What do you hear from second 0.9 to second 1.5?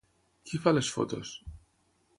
fotos?